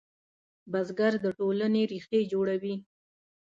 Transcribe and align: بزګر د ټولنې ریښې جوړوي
بزګر 0.71 1.13
د 1.23 1.25
ټولنې 1.39 1.81
ریښې 1.91 2.21
جوړوي 2.31 2.75